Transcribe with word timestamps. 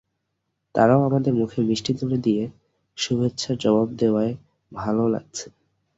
তারাও 0.75 1.01
আমাদের 1.03 1.33
মুখে 1.33 1.59
মিষ্টি 1.61 1.91
তুলে 1.93 2.17
দিয়ে 2.17 2.43
শুভেচ্ছার 2.97 3.55
জবাব 3.57 3.87
দেওয়ায় 3.95 4.33
ভালো 4.71 5.03
লাগছে। 5.07 5.45